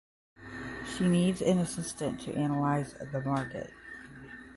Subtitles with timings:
[0.97, 3.71] She needs an assistant to analyze the market.